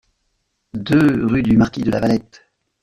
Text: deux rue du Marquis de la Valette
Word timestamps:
deux 0.73 1.27
rue 1.27 1.43
du 1.43 1.57
Marquis 1.57 1.83
de 1.83 1.91
la 1.91 1.99
Valette 1.99 2.41